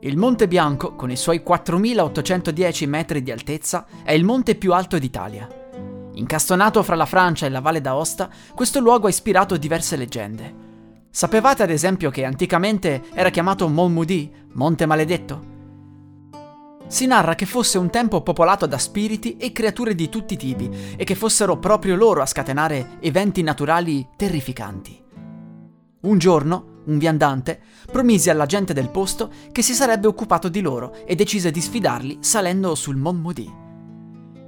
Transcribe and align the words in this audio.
Il 0.00 0.16
Monte 0.16 0.46
Bianco, 0.46 0.94
con 0.94 1.10
i 1.10 1.16
suoi 1.16 1.42
4810 1.42 2.86
metri 2.86 3.20
di 3.20 3.32
altezza, 3.32 3.84
è 4.04 4.12
il 4.12 4.24
monte 4.24 4.54
più 4.54 4.72
alto 4.72 4.96
d'Italia. 4.96 5.48
Incastonato 6.12 6.84
fra 6.84 6.94
la 6.94 7.04
Francia 7.04 7.46
e 7.46 7.48
la 7.48 7.60
Valle 7.60 7.80
d'Aosta, 7.80 8.30
questo 8.54 8.78
luogo 8.78 9.08
ha 9.08 9.10
ispirato 9.10 9.56
diverse 9.56 9.96
leggende. 9.96 10.54
Sapevate 11.10 11.64
ad 11.64 11.70
esempio 11.70 12.10
che 12.10 12.24
anticamente 12.24 13.06
era 13.12 13.30
chiamato 13.30 13.68
Mont 13.68 13.92
Maudit, 13.92 14.32
Monte 14.52 14.86
Maledetto? 14.86 15.56
Si 16.86 17.06
narra 17.06 17.34
che 17.34 17.44
fosse 17.44 17.76
un 17.76 17.90
tempo 17.90 18.22
popolato 18.22 18.66
da 18.66 18.78
spiriti 18.78 19.36
e 19.36 19.50
creature 19.50 19.96
di 19.96 20.08
tutti 20.08 20.34
i 20.34 20.38
tipi 20.38 20.94
e 20.96 21.02
che 21.02 21.16
fossero 21.16 21.58
proprio 21.58 21.96
loro 21.96 22.22
a 22.22 22.26
scatenare 22.26 22.98
eventi 23.00 23.42
naturali 23.42 24.06
terrificanti. 24.16 24.96
Un 26.02 26.18
giorno, 26.18 26.77
un 26.88 26.98
viandante, 26.98 27.60
promise 27.90 28.30
alla 28.30 28.46
gente 28.46 28.72
del 28.72 28.90
posto 28.90 29.30
che 29.52 29.62
si 29.62 29.74
sarebbe 29.74 30.06
occupato 30.06 30.48
di 30.48 30.60
loro 30.60 30.94
e 31.06 31.14
decise 31.14 31.50
di 31.50 31.60
sfidarli 31.60 32.18
salendo 32.20 32.74
sul 32.74 32.96
Mont 32.96 33.20
Maudit. 33.20 33.66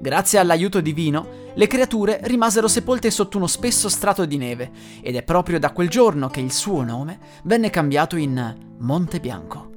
Grazie 0.00 0.38
all'aiuto 0.38 0.80
divino, 0.80 1.26
le 1.54 1.66
creature 1.66 2.20
rimasero 2.22 2.68
sepolte 2.68 3.10
sotto 3.10 3.36
uno 3.36 3.48
spesso 3.48 3.88
strato 3.88 4.24
di 4.24 4.36
neve 4.36 4.70
ed 5.02 5.16
è 5.16 5.24
proprio 5.24 5.58
da 5.58 5.72
quel 5.72 5.88
giorno 5.88 6.28
che 6.28 6.40
il 6.40 6.52
suo 6.52 6.84
nome 6.84 7.18
venne 7.42 7.68
cambiato 7.68 8.16
in 8.16 8.76
Monte 8.78 9.18
Bianco. 9.18 9.70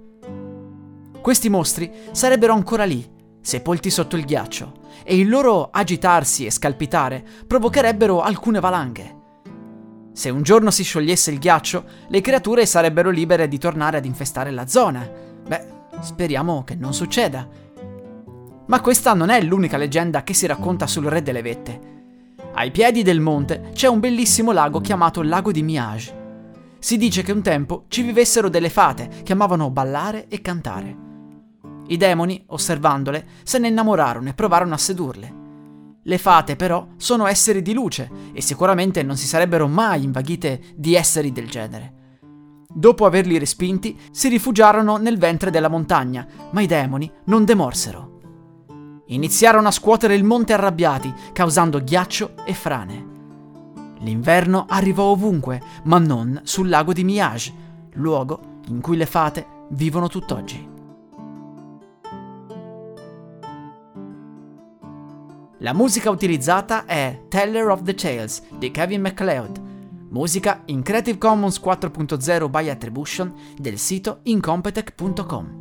Questi 1.20 1.50
mostri 1.50 1.92
sarebbero 2.12 2.54
ancora 2.54 2.84
lì, 2.84 3.04
sepolti 3.42 3.90
sotto 3.90 4.16
il 4.16 4.26
ghiaccio, 4.26 4.74
e 5.04 5.18
il 5.18 5.28
loro 5.28 5.70
agitarsi 5.72 6.46
e 6.46 6.52
scalpitare 6.52 7.26
provocherebbero 7.48 8.22
alcune 8.22 8.60
valanghe. 8.60 9.21
Se 10.14 10.30
un 10.30 10.42
giorno 10.44 10.72
si 10.72 10.84
sciogliesse 10.84 11.32
il 11.32 11.40
ghiaccio, 11.40 11.86
le 12.08 12.22
creature 12.22 12.66
sarebbero 12.66 13.10
libere 13.10 13.48
di 13.48 13.58
tornare 13.58 13.98
ad 13.98 14.06
infestare 14.06 14.52
la 14.52 14.68
zona. 14.68 15.10
Beh, 15.48 15.66
speriamo 16.02 16.64
che 16.64 16.76
non 16.76 16.94
succeda. 16.94 17.48
Ma 18.68 18.82
questa 18.82 19.14
non 19.14 19.30
è 19.30 19.42
l'unica 19.42 19.78
leggenda 19.78 20.24
che 20.24 20.34
si 20.34 20.46
racconta 20.46 20.86
sul 20.86 21.06
Re 21.06 21.22
delle 21.22 21.42
Vette. 21.42 21.90
Ai 22.54 22.72
piedi 22.72 23.04
del 23.04 23.22
monte 23.22 23.72
c'è 23.74 23.88
un 23.88 24.02
bellissimo 24.02 24.52
lago 24.52 24.82
chiamato 24.82 25.22
Lago 25.22 25.52
di 25.52 25.64
Miage. 25.64 26.20
Si 26.80 26.98
dice 26.98 27.24
che 27.24 27.32
un 27.32 27.42
tempo 27.42 27.86
ci 27.88 28.02
vivessero 28.02 28.50
delle 28.50 28.70
fate 28.70 29.10
che 29.24 29.32
amavano 29.32 29.70
ballare 29.70 30.28
e 30.28 30.42
cantare. 30.42 31.10
I 31.88 31.98
demoni, 31.98 32.44
osservandole, 32.48 33.26
se 33.44 33.60
ne 33.60 33.70
innamorarono 33.70 34.30
e 34.30 34.34
provarono 34.34 34.74
a 34.74 34.78
sedurle. 34.78 35.41
Le 36.04 36.18
fate, 36.18 36.56
però, 36.56 36.88
sono 36.98 37.28
esseri 37.28 37.62
di 37.62 37.74
luce 37.74 38.10
e 38.34 38.42
sicuramente 38.42 39.04
non 39.04 39.18
si 39.18 39.28
sarebbero 39.28 39.68
mai 39.68 40.04
invaghite 40.04 40.62
di 40.76 40.96
esseri 40.96 41.32
del 41.32 41.50
genere. 41.50 41.94
Dopo 42.74 43.06
averli 43.06 43.38
respinti, 43.38 44.00
si 44.12 44.30
rifugiarono 44.30 44.98
nel 44.98 45.18
ventre 45.18 45.52
della 45.52 45.68
montagna, 45.68 46.26
ma 46.52 46.62
i 46.62 46.68
demoni 46.68 47.12
non 47.26 47.46
demorsero. 47.46 48.10
Iniziarono 49.08 49.68
a 49.68 49.72
scuotere 49.72 50.16
il 50.16 50.24
monte 50.24 50.54
arrabbiati, 50.54 51.14
causando 51.34 51.84
ghiaccio 51.84 52.36
e 52.46 52.54
frane. 52.54 53.10
L'inverno 54.00 54.66
arrivò 54.70 55.04
ovunque, 55.04 55.62
ma 55.84 56.00
non 56.00 56.40
sul 56.44 56.70
lago 56.70 56.94
di 56.94 57.04
Miage, 57.04 57.54
luogo 57.94 58.60
in 58.68 58.80
cui 58.80 58.96
le 58.96 59.06
fate 59.06 59.46
vivono 59.72 60.08
tutt'oggi. 60.08 60.70
La 65.62 65.74
musica 65.74 66.10
utilizzata 66.10 66.86
è 66.86 67.26
Teller 67.28 67.68
of 67.68 67.84
the 67.84 67.94
Tales 67.94 68.42
di 68.58 68.72
Kevin 68.72 69.02
MacLeod, 69.02 69.62
musica 70.10 70.64
in 70.66 70.82
Creative 70.82 71.20
Commons 71.20 71.62
4.0 71.64 72.50
by 72.50 72.68
Attribution 72.68 73.32
del 73.60 73.78
sito 73.78 74.22
incompetech.com. 74.24 75.61